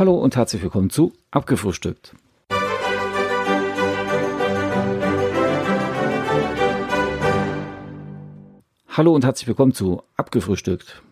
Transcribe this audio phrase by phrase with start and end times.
[0.00, 2.14] Hallo und herzlich willkommen zu Abgefrühstückt.
[8.88, 11.02] Hallo und herzlich willkommen zu Abgefrühstückt.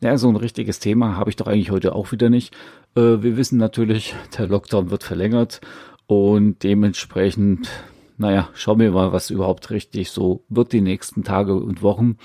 [0.00, 2.54] Ja, so ein richtiges Thema habe ich doch eigentlich heute auch wieder nicht.
[2.94, 5.60] Äh, wir wissen natürlich, der Lockdown wird verlängert
[6.06, 7.68] und dementsprechend,
[8.16, 12.16] naja, schauen wir mal, was überhaupt richtig so wird die nächsten Tage und Wochen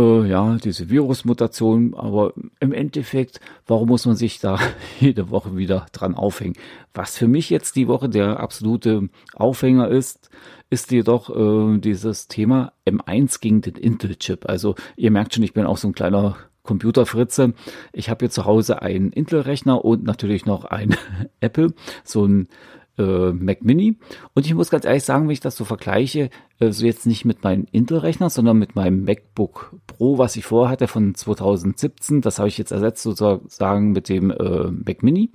[0.00, 4.58] äh, ja, diese Virusmutation, aber im Endeffekt, warum muss man sich da
[5.00, 6.56] jede Woche wieder dran aufhängen?
[6.94, 10.30] Was für mich jetzt die Woche der absolute Aufhänger ist,
[10.70, 14.48] ist jedoch äh, dieses Thema M1 gegen den Intel-Chip.
[14.48, 17.54] Also ihr merkt schon, ich bin auch so ein kleiner Computerfritze.
[17.92, 20.96] Ich habe hier zu Hause einen Intel-Rechner und natürlich noch ein
[21.40, 21.74] Apple,
[22.04, 22.48] so ein
[23.00, 23.96] äh, Mac Mini.
[24.34, 27.24] Und ich muss ganz ehrlich sagen, wenn ich das so vergleiche, äh, so jetzt nicht
[27.24, 32.38] mit meinem Intel-Rechner, sondern mit meinem MacBook Pro, was ich vorher hatte von 2017, das
[32.38, 35.32] habe ich jetzt ersetzt sozusagen mit dem äh, Mac Mini.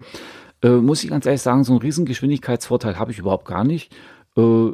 [0.62, 3.96] Äh, muss ich ganz ehrlich sagen, so einen riesen Geschwindigkeitsvorteil habe ich überhaupt gar nicht.
[4.38, 4.72] Äh,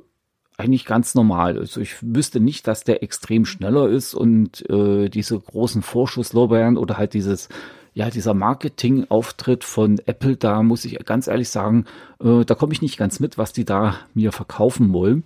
[0.57, 1.57] eigentlich ganz normal.
[1.57, 6.97] Also ich wüsste nicht, dass der extrem schneller ist und äh, diese großen Vorschusslorbeeren oder
[6.97, 7.49] halt dieses
[7.93, 11.85] ja, dieser Marketingauftritt von Apple, da muss ich ganz ehrlich sagen,
[12.23, 15.23] äh, da komme ich nicht ganz mit, was die da mir verkaufen wollen.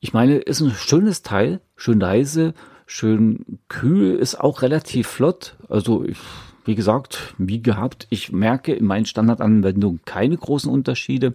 [0.00, 2.54] Ich meine, ist ein schönes Teil, schön leise,
[2.86, 5.56] schön kühl, ist auch relativ flott.
[5.68, 6.18] Also ich,
[6.64, 11.34] wie gesagt, wie gehabt, ich merke in meinen Standardanwendungen keine großen Unterschiede.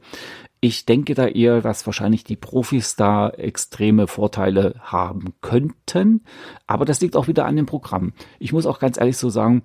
[0.68, 6.22] Ich denke da eher, dass wahrscheinlich die Profis da extreme Vorteile haben könnten.
[6.66, 8.14] Aber das liegt auch wieder an dem Programm.
[8.40, 9.62] Ich muss auch ganz ehrlich so sagen,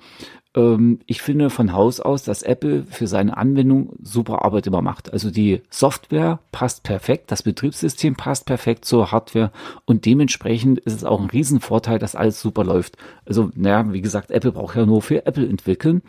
[0.54, 5.10] ähm, ich finde von Haus aus, dass Apple für seine Anwendung super Arbeit immer macht.
[5.10, 9.52] Also die Software passt perfekt, das Betriebssystem passt perfekt zur Hardware
[9.86, 12.98] und dementsprechend ist es auch ein Riesenvorteil, dass alles super läuft.
[13.24, 16.02] Also, naja, wie gesagt, Apple braucht ja nur für Apple entwickeln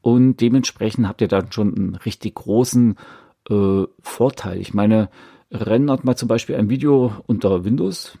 [0.00, 2.96] und dementsprechend habt ihr dann schon einen richtig großen
[3.48, 4.60] äh, Vorteil.
[4.60, 5.10] Ich meine,
[5.50, 8.18] rendert mal zum Beispiel ein Video unter Windows,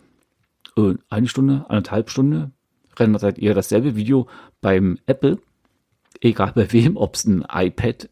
[0.76, 2.50] äh, eine Stunde, eineinhalb Stunde,
[2.96, 4.26] rendert ihr dasselbe Video
[4.60, 5.38] beim Apple.
[6.20, 8.08] Egal bei wem, ob es ein iPad,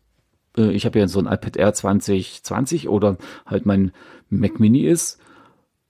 [0.57, 3.93] äh, ich habe ja so ein iPad Air 2020 oder halt mein
[4.31, 5.21] Mac Mini ist,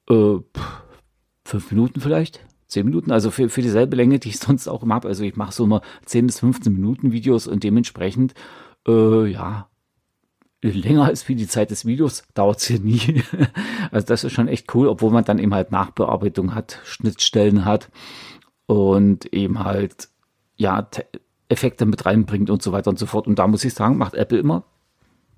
[0.09, 0.39] äh,
[1.45, 4.97] fünf Minuten vielleicht, zehn Minuten, also für, für dieselbe Länge, die ich sonst auch immer
[4.97, 5.09] habe.
[5.09, 8.35] Also ich mache so immer 10 bis 15 Minuten Videos und dementsprechend,
[8.87, 9.69] äh, ja,
[10.63, 13.23] länger als wie die Zeit des Videos dauert es hier nie.
[13.91, 17.89] also das ist schon echt cool, obwohl man dann eben halt Nachbearbeitung hat, Schnittstellen hat
[18.67, 20.09] und eben halt,
[20.57, 20.87] ja,
[21.49, 23.27] Effekte mit reinbringt und so weiter und so fort.
[23.27, 24.65] Und da muss ich sagen, macht Apple immer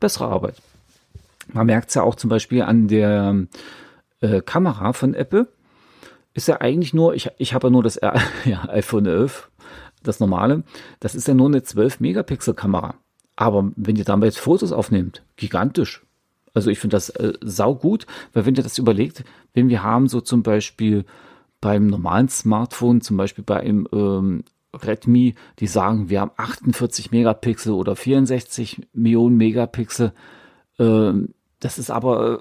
[0.01, 0.57] bessere Arbeit.
[1.53, 3.47] Man merkt es ja auch zum Beispiel an der
[4.21, 5.49] äh, Kamera von Apple.
[6.35, 8.01] Ist ja eigentlich nur, ich, ich habe ja nur das
[8.45, 9.51] ja, iPhone 11,
[10.03, 10.65] das normale.
[11.01, 12.95] Das ist ja nur eine 12 Megapixel Kamera.
[13.43, 16.07] Aber wenn ihr damit Fotos aufnehmt, gigantisch.
[16.55, 20.07] Also ich finde das äh, sau gut, weil wenn ihr das überlegt, wenn wir haben
[20.07, 21.05] so zum Beispiel
[21.61, 27.73] beim normalen Smartphone, zum Beispiel bei einem ähm, Redmi, die sagen, wir haben 48 Megapixel
[27.73, 30.13] oder 64 Millionen Megapixel.
[30.79, 32.39] Ähm, das ist aber äh,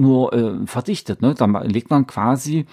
[0.00, 1.20] nur äh, verdichtet.
[1.20, 1.34] Ne?
[1.34, 2.64] Da legt man quasi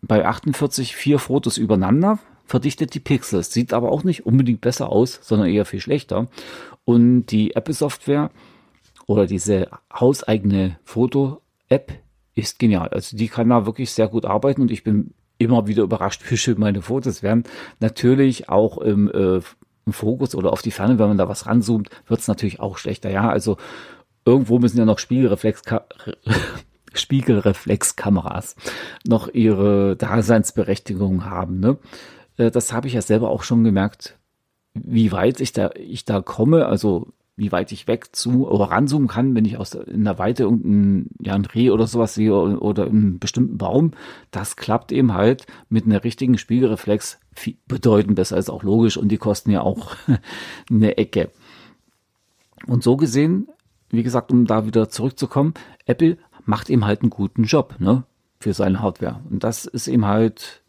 [0.00, 3.42] bei 48 vier Fotos übereinander, verdichtet die Pixel.
[3.42, 6.28] Sieht aber auch nicht unbedingt besser aus, sondern eher viel schlechter.
[6.84, 8.30] Und die Apple-Software
[9.06, 11.92] oder diese hauseigene Foto-App
[12.34, 12.88] ist genial.
[12.88, 16.36] Also die kann da wirklich sehr gut arbeiten und ich bin immer wieder überrascht, wie
[16.36, 17.44] schön meine Fotos werden.
[17.80, 19.40] Natürlich auch im, äh,
[19.86, 22.78] im Fokus oder auf die Ferne, wenn man da was ranzoomt, wird es natürlich auch
[22.78, 23.10] schlechter.
[23.10, 23.56] Ja, also
[24.24, 25.62] irgendwo müssen ja noch Spiegelreflex
[26.94, 28.54] Spiegelreflexkameras
[29.06, 31.58] noch ihre Daseinsberechtigung haben.
[31.58, 31.78] Ne?
[32.36, 34.18] Äh, das habe ich ja selber auch schon gemerkt,
[34.74, 36.66] wie weit ich da, ich da komme.
[36.66, 40.18] Also wie weit ich weg zu oder ranzoomen kann, wenn ich aus der, in der
[40.18, 43.92] Weite irgendein ja, ein Reh oder sowas sehe oder, oder einen bestimmten Baum.
[44.30, 49.08] Das klappt eben halt mit einer richtigen Spiegelreflex viel, bedeutend besser, ist auch logisch und
[49.08, 49.96] die kosten ja auch
[50.70, 51.30] eine Ecke.
[52.66, 53.48] Und so gesehen,
[53.90, 55.54] wie gesagt, um da wieder zurückzukommen,
[55.86, 58.04] Apple macht eben halt einen guten Job, ne,
[58.40, 59.20] für seine Hardware.
[59.30, 60.61] Und das ist eben halt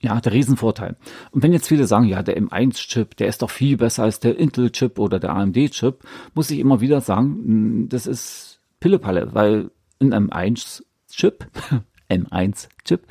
[0.00, 0.96] ja, der Riesenvorteil.
[1.30, 4.38] Und wenn jetzt viele sagen, ja, der M1-Chip, der ist doch viel besser als der
[4.38, 6.02] Intel-Chip oder der AMD-Chip,
[6.34, 9.70] muss ich immer wieder sagen, hm, das ist Pillepalle, weil
[10.00, 11.46] ein M1-Chip,
[12.08, 13.02] M1-Chip,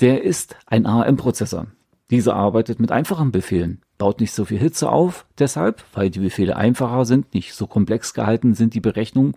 [0.00, 1.68] der ist ein ARM-Prozessor.
[2.10, 6.56] Dieser arbeitet mit einfachen Befehlen, baut nicht so viel Hitze auf, deshalb, weil die Befehle
[6.56, 9.34] einfacher sind, nicht so komplex gehalten sind die Berechnungen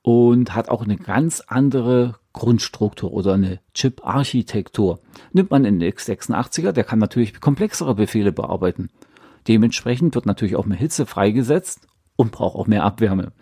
[0.00, 5.00] und hat auch eine ganz andere Grundstruktur oder eine Chip-Architektur.
[5.32, 8.90] Nimmt man einen x86er, der kann natürlich komplexere Befehle bearbeiten.
[9.48, 11.86] Dementsprechend wird natürlich auch mehr Hitze freigesetzt
[12.16, 13.32] und braucht auch mehr Abwärme.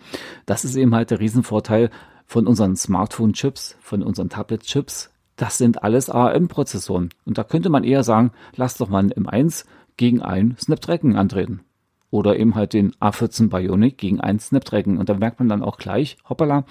[0.45, 1.89] Das ist eben halt der Riesenvorteil
[2.25, 5.11] von unseren Smartphone-Chips, von unseren Tablet-Chips.
[5.35, 7.09] Das sind alles ARM-Prozessoren.
[7.25, 9.65] Und da könnte man eher sagen, lass doch mal ein M1
[9.97, 11.61] gegen ein Snapdragon antreten.
[12.09, 14.97] Oder eben halt den A14 Bionic gegen ein Snapdragon.
[14.97, 16.65] Und da merkt man dann auch gleich, hoppala,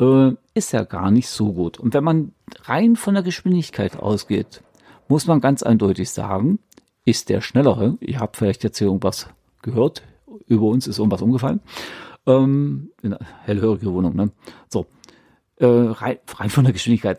[0.00, 1.78] äh, ist ja gar nicht so gut.
[1.78, 2.32] Und wenn man
[2.64, 4.62] rein von der Geschwindigkeit ausgeht,
[5.08, 6.58] muss man ganz eindeutig sagen,
[7.04, 7.96] ist der schnellere.
[8.00, 9.28] Ihr habt vielleicht jetzt hier irgendwas
[9.62, 10.02] gehört.
[10.46, 11.60] Über uns ist irgendwas umgefallen.
[12.26, 14.30] Ähm, in einer hellhörige Wohnung, ne?
[14.68, 14.86] So.
[15.56, 17.18] Äh, rein, rein von der Geschwindigkeit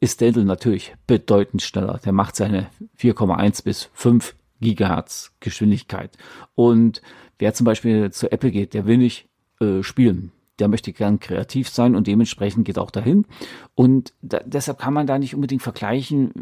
[0.00, 2.00] ist der Intel natürlich bedeutend schneller.
[2.04, 2.66] Der macht seine
[2.98, 6.16] 4,1 bis 5 Gigahertz Geschwindigkeit.
[6.54, 7.02] Und
[7.38, 9.28] wer zum Beispiel zu Apple geht, der will nicht
[9.60, 10.32] äh, spielen.
[10.58, 13.26] Der möchte gern kreativ sein und dementsprechend geht auch dahin.
[13.74, 16.32] Und da, deshalb kann man da nicht unbedingt vergleichen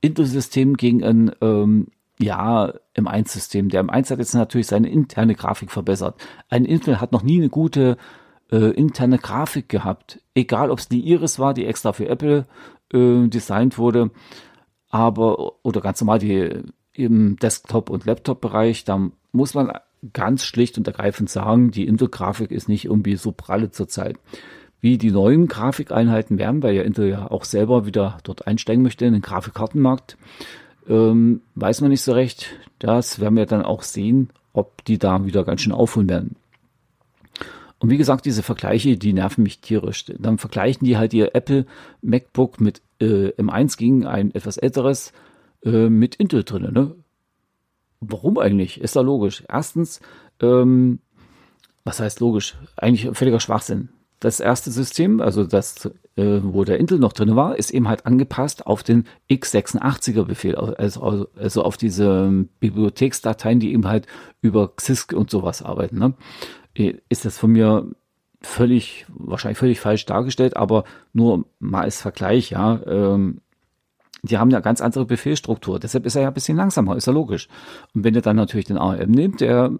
[0.00, 1.86] Intel-System gegen ein ähm,
[2.18, 3.68] ja, im 1-System.
[3.68, 6.20] Der M1 hat jetzt natürlich seine interne Grafik verbessert.
[6.48, 7.96] Ein Intel hat noch nie eine gute
[8.50, 10.20] äh, interne Grafik gehabt.
[10.34, 12.46] Egal, ob es die Iris war, die extra für Apple
[12.92, 14.10] äh, designt wurde,
[14.88, 19.72] aber oder ganz normal die im Desktop- und Laptop-Bereich, da muss man
[20.12, 24.16] ganz schlicht und ergreifend sagen, die Intel-Grafik ist nicht irgendwie so pralle zurzeit.
[24.80, 29.04] Wie die neuen Grafikeinheiten werden, weil ja Intel ja auch selber wieder dort einsteigen möchte
[29.04, 30.16] in den Grafikkartenmarkt,
[30.88, 32.48] ähm, weiß man nicht so recht.
[32.80, 36.36] Das werden wir dann auch sehen, ob die da wieder ganz schön aufholen werden.
[37.78, 40.04] Und wie gesagt, diese Vergleiche, die nerven mich tierisch.
[40.18, 41.66] Dann vergleichen die halt ihr Apple
[42.00, 45.12] MacBook mit äh, M1 gegen ein etwas älteres
[45.64, 46.72] äh, mit Intel drin.
[46.72, 46.94] Ne?
[48.04, 48.80] Warum eigentlich?
[48.80, 49.44] Ist da logisch.
[49.48, 50.00] Erstens,
[50.40, 50.98] ähm,
[51.84, 52.56] was heißt logisch?
[52.76, 53.90] Eigentlich völliger Schwachsinn.
[54.18, 58.06] Das erste System, also das, äh, wo der Intel noch drin war, ist eben halt
[58.06, 64.06] angepasst auf den x86er Befehl, also, also auf diese Bibliotheksdateien, die eben halt
[64.40, 65.98] über XISC und sowas arbeiten.
[65.98, 66.14] Ne?
[66.74, 67.86] Äh, ist das von mir
[68.40, 72.80] völlig, wahrscheinlich völlig falsch dargestellt, aber nur mal als Vergleich, ja.
[72.86, 73.40] Ähm,
[74.22, 75.80] die haben eine ganz andere Befehlsstruktur.
[75.80, 77.48] Deshalb ist er ja ein bisschen langsamer, ist ja logisch.
[77.94, 79.72] Und wenn ihr dann natürlich den ARM nehmt, der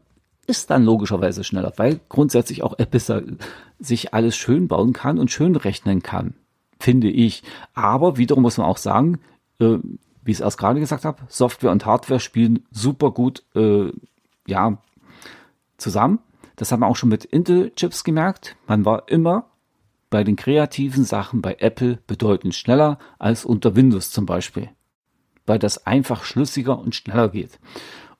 [0.47, 3.39] ist dann logischerweise schneller, weil grundsätzlich auch Apple
[3.79, 6.35] sich alles schön bauen kann und schön rechnen kann,
[6.81, 7.45] finde ich.
[7.75, 9.21] Aber wiederum muss man auch sagen,
[9.61, 9.79] äh,
[10.25, 13.93] wie ich es erst gerade gesagt habe, Software und Hardware spielen super gut äh,
[14.47, 14.79] ja,
[15.77, 16.19] zusammen.
[16.57, 18.57] Das haben wir auch schon mit Intel-Chips gemerkt.
[18.67, 19.47] Man war immer
[20.13, 24.69] bei den kreativen Sachen bei Apple bedeutend schneller als unter Windows zum Beispiel,
[25.47, 27.59] weil das einfach schlüssiger und schneller geht.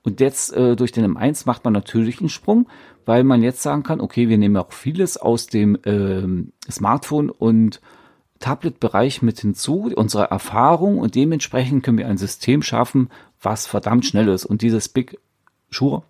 [0.01, 2.67] Und jetzt äh, durch den M1 macht man natürlich einen Sprung,
[3.05, 7.79] weil man jetzt sagen kann, okay, wir nehmen auch vieles aus dem ähm, Smartphone und
[8.39, 14.27] Tablet-Bereich mit hinzu, unsere Erfahrung und dementsprechend können wir ein System schaffen, was verdammt schnell
[14.29, 14.45] ist.
[14.45, 15.19] Und dieses Big
[15.69, 16.03] Sure,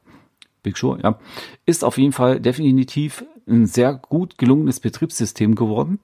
[0.63, 1.19] Big Sure, ja,
[1.65, 5.99] ist auf jeden Fall definitiv ein sehr gut gelungenes Betriebssystem geworden.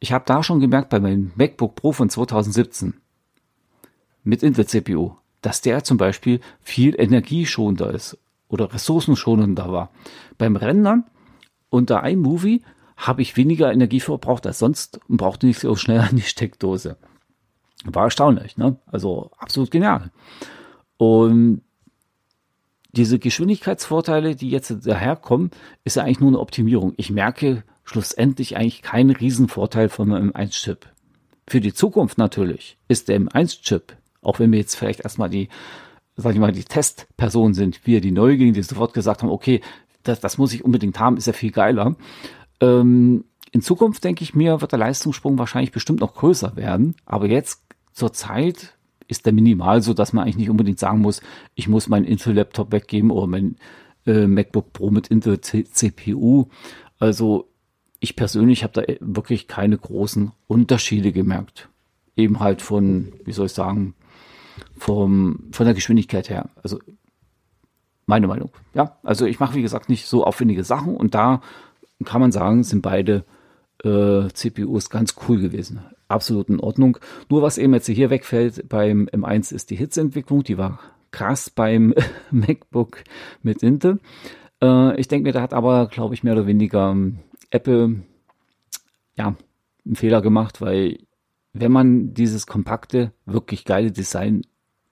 [0.00, 2.94] Ich habe da schon gemerkt bei meinem MacBook Pro von 2017
[4.24, 9.90] mit Intel CPU, dass der zum Beispiel viel energieschonender ist oder ressourcenschonender war.
[10.38, 11.04] Beim Rendern
[11.70, 12.62] unter iMovie
[12.96, 16.96] habe ich weniger Energie verbraucht als sonst und brauchte nicht so schnell an die Steckdose.
[17.84, 18.76] War erstaunlich, ne?
[18.86, 20.10] Also absolut genial.
[20.98, 21.62] Und
[22.92, 25.50] diese Geschwindigkeitsvorteile, die jetzt daherkommen,
[25.84, 26.92] ist ja eigentlich nur eine Optimierung.
[26.96, 30.86] Ich merke schlussendlich eigentlich keinen Riesenvorteil von einem M1-Chip.
[31.48, 35.48] Für die Zukunft natürlich ist der M1-Chip, auch wenn wir jetzt vielleicht erstmal die,
[36.16, 39.60] sag ich mal, die Testpersonen sind, wir die Neugierigen, die sofort gesagt haben, okay,
[40.02, 41.96] das, das muss ich unbedingt haben, ist ja viel geiler.
[42.60, 46.94] Ähm, in Zukunft denke ich mir, wird der Leistungssprung wahrscheinlich bestimmt noch größer werden.
[47.04, 48.74] Aber jetzt zur Zeit
[49.12, 51.20] ist der minimal, so dass man eigentlich nicht unbedingt sagen muss,
[51.54, 53.56] ich muss meinen Intel-Laptop weggeben oder mein
[54.06, 56.46] äh, MacBook Pro mit Intel CPU.
[56.98, 57.48] Also
[58.00, 61.68] ich persönlich habe da wirklich keine großen Unterschiede gemerkt.
[62.16, 63.94] Eben halt von, wie soll ich sagen,
[64.76, 66.48] vom, von der Geschwindigkeit her.
[66.62, 66.80] Also
[68.06, 68.50] meine Meinung.
[68.74, 71.42] Ja, also ich mache wie gesagt nicht so aufwendige Sachen und da
[72.04, 73.24] kann man sagen, sind beide
[73.84, 75.80] äh, CPUs ganz cool gewesen
[76.12, 76.98] absolut in Ordnung.
[77.28, 80.44] Nur was eben jetzt hier wegfällt beim M1 ist die Hitzeentwicklung.
[80.44, 80.78] Die war
[81.10, 81.94] krass beim
[82.30, 83.04] MacBook
[83.42, 84.00] mit Intel.
[84.62, 87.18] Äh, ich denke mir, da hat aber, glaube ich, mehr oder weniger ähm,
[87.50, 88.02] Apple
[89.16, 89.36] ja,
[89.84, 90.98] einen Fehler gemacht, weil
[91.52, 94.42] wenn man dieses kompakte, wirklich geile Design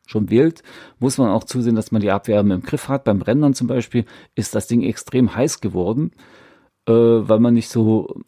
[0.07, 0.62] schon wählt,
[0.99, 3.05] muss man auch zusehen, dass man die Abwärme im Griff hat.
[3.05, 6.11] Beim Rendern zum Beispiel ist das Ding extrem heiß geworden,
[6.87, 8.21] äh, weil man nicht so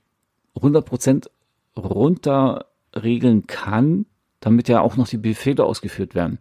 [0.56, 1.28] 100%
[1.76, 4.06] runter regeln kann,
[4.40, 6.38] damit ja auch noch die Befehle ausgeführt werden.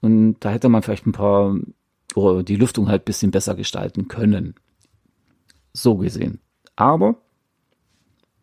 [0.00, 1.56] Und da hätte man vielleicht ein paar
[2.14, 4.54] oder die Lüftung halt bisschen besser gestalten können.
[5.72, 6.40] So gesehen.
[6.76, 7.16] Aber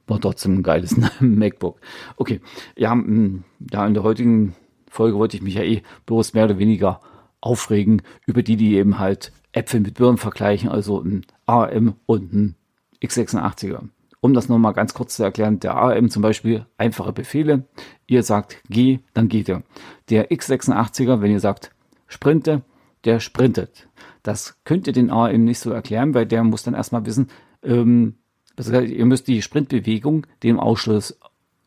[0.07, 1.79] war trotzdem ein geiles MacBook.
[2.17, 2.41] Okay,
[2.75, 4.55] ja, mm, ja, in der heutigen
[4.89, 6.99] Folge wollte ich mich ja eh bloß mehr oder weniger
[7.39, 12.55] aufregen über die, die eben halt Äpfel mit Birnen vergleichen, also ein AM und ein
[13.01, 13.87] x86er.
[14.21, 17.65] Um das nochmal ganz kurz zu erklären, der AM zum Beispiel einfache Befehle.
[18.05, 19.63] Ihr sagt geh, dann geht er.
[20.09, 21.71] Der x86er, wenn ihr sagt
[22.07, 22.61] sprinte,
[23.03, 23.87] der sprintet.
[24.21, 27.29] Das könnt ihr den AM nicht so erklären, weil der muss dann erstmal wissen,
[27.63, 28.15] ähm,
[28.57, 31.17] ihr müsst die Sprintbewegung dem Ausschluss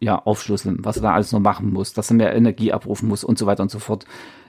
[0.01, 3.25] ja, aufschlüsseln, was er da alles noch machen muss, dass er mehr Energie abrufen muss
[3.25, 4.05] und so weiter und so fort.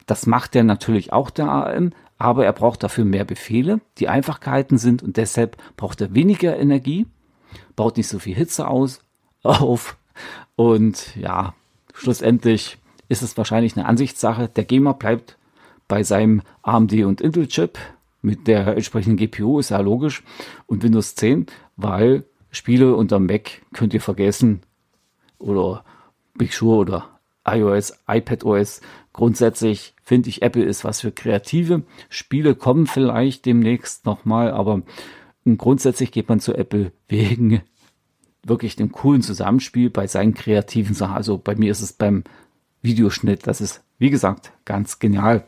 [0.06, 4.40] Das macht er natürlich auch der AM, aber er braucht dafür mehr Befehle, die einfach
[4.40, 7.08] gehalten sind und deshalb braucht er weniger Energie,
[7.76, 9.02] baut nicht so viel Hitze aus,
[9.44, 9.98] auf
[10.56, 11.54] und ja,
[11.94, 12.78] schlussendlich
[13.10, 14.48] ist es wahrscheinlich eine Ansichtssache.
[14.48, 15.38] Der Gamer bleibt
[15.88, 17.78] bei seinem AMD und Intel Chip
[18.22, 20.24] mit der entsprechenden GPU, ist ja logisch,
[20.66, 21.46] und Windows 10,
[21.76, 24.62] weil Spiele unter Mac könnt ihr vergessen
[25.38, 25.84] oder
[26.34, 27.10] Big Sur oder
[27.48, 28.82] iOS, iPadOS.
[29.14, 31.84] Grundsätzlich finde ich, Apple ist was für Kreative.
[32.10, 34.82] Spiele kommen vielleicht demnächst nochmal, aber
[35.46, 37.62] grundsätzlich geht man zu Apple wegen
[38.44, 41.16] wirklich dem coolen Zusammenspiel bei seinen kreativen Sachen.
[41.16, 42.24] Also bei mir ist es beim
[42.82, 45.46] Videoschnitt, das ist, wie gesagt, ganz genial.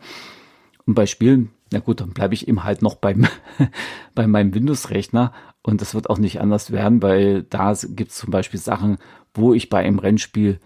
[0.86, 3.28] Und bei Spielen, na gut, dann bleibe ich eben halt noch beim,
[4.16, 8.32] bei meinem Windows-Rechner und das wird auch nicht anders werden, weil da gibt es zum
[8.32, 8.98] Beispiel Sachen,
[9.34, 10.60] wo ich bei einem Rennspiel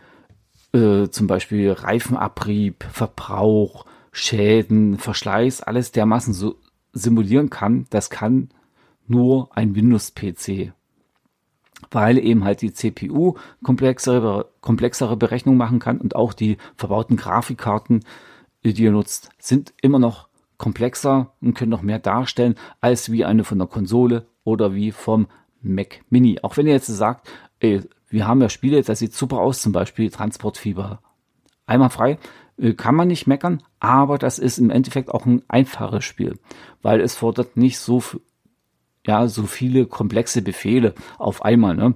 [0.74, 6.56] äh, zum Beispiel Reifenabrieb, Verbrauch, Schäden, Verschleiß, alles dermaßen so
[6.94, 8.50] simulieren kann, das kann
[9.12, 10.74] nur ein Windows-PC.
[11.92, 18.06] Weil eben halt die CPU komplexere, komplexere Berechnungen machen kann und auch die verbauten Grafikkarten,
[18.64, 23.44] die ihr nutzt, sind immer noch komplexer und können noch mehr darstellen als wie eine
[23.44, 25.28] von der Konsole oder wie vom
[25.62, 26.40] Mac Mini.
[26.42, 29.72] Auch wenn ihr jetzt sagt, ey, wir haben ja Spiele, das sieht super aus, zum
[29.72, 31.02] Beispiel Transportfieber.
[31.66, 32.18] Einmal frei,
[32.58, 36.38] äh, kann man nicht meckern, aber das ist im Endeffekt auch ein einfaches Spiel,
[36.82, 38.04] weil es fordert nicht so,
[39.06, 41.76] ja, so viele komplexe Befehle auf einmal.
[41.76, 41.96] Ne?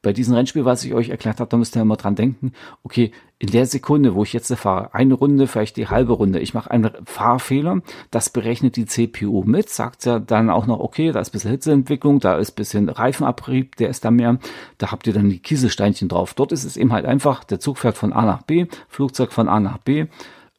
[0.00, 3.10] bei diesem Rennspiel, was ich euch erklärt habe, da müsst ihr immer dran denken, okay,
[3.38, 6.70] in der Sekunde, wo ich jetzt fahre, eine Runde, vielleicht die halbe Runde, ich mache
[6.70, 11.28] einen Fahrfehler, das berechnet die CPU mit, sagt ja dann auch noch, okay, da ist
[11.28, 14.38] ein bisschen Hitzeentwicklung, da ist ein bisschen Reifenabrieb, der ist da mehr,
[14.78, 16.34] da habt ihr dann die Kieselsteinchen drauf.
[16.34, 19.48] Dort ist es eben halt einfach, der Zug fährt von A nach B, Flugzeug von
[19.48, 20.06] A nach B,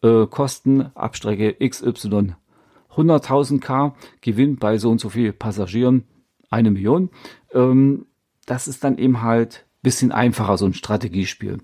[0.04, 2.36] äh, Kosten, Abstrecke XY
[3.00, 6.04] 100.000 K, Gewinn bei so und so viel Passagieren,
[6.50, 7.10] eine Million.
[7.54, 8.06] Ähm,
[8.46, 11.60] das ist dann eben halt bisschen einfacher, so ein Strategiespiel.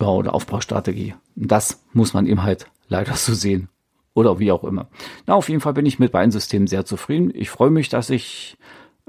[0.00, 1.14] Ja, oder Aufbaustrategie.
[1.34, 3.68] Und das muss man eben halt leider so sehen.
[4.14, 4.88] Oder wie auch immer.
[5.26, 7.30] Na, auf jeden Fall bin ich mit beiden Systemen sehr zufrieden.
[7.34, 8.56] Ich freue mich, dass ich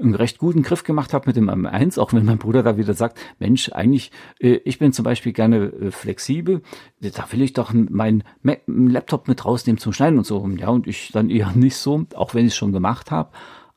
[0.00, 2.94] einen recht guten Griff gemacht habe mit dem M1, auch wenn mein Bruder da wieder
[2.94, 6.62] sagt, Mensch, eigentlich, äh, ich bin zum Beispiel gerne äh, flexibel,
[7.00, 8.24] da will ich doch meinen
[8.66, 10.46] Laptop mit rausnehmen zum Schneiden und so.
[10.56, 13.30] Ja, und ich dann eher nicht so, auch wenn ich es schon gemacht habe.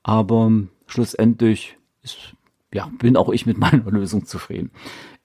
[0.04, 0.52] Aber
[0.88, 2.36] schlussendlich ist
[2.74, 4.72] ja, bin auch ich mit meiner Lösung zufrieden.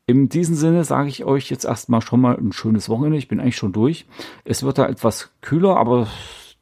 [0.07, 3.19] In diesem Sinne sage ich euch jetzt erstmal schon mal ein schönes Wochenende.
[3.19, 4.07] Ich bin eigentlich schon durch.
[4.45, 6.09] Es wird da etwas kühler, aber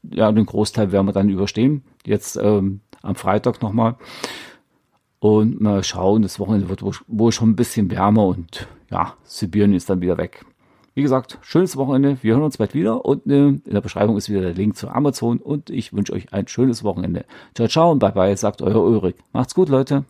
[0.03, 1.85] ja, den Großteil werden wir dann überstehen.
[2.05, 3.97] Jetzt ähm, am Freitag nochmal.
[5.19, 9.89] Und mal schauen, das Wochenende wird wohl schon ein bisschen wärmer und ja, Sibirien ist
[9.91, 10.45] dann wieder weg.
[10.95, 12.17] Wie gesagt, schönes Wochenende.
[12.23, 14.89] Wir hören uns bald wieder und äh, in der Beschreibung ist wieder der Link zu
[14.89, 17.27] Amazon und ich wünsche euch ein schönes Wochenende.
[17.55, 19.17] Ciao, ciao und bye bye, sagt euer Ulrich.
[19.33, 20.05] Macht's gut, Leute.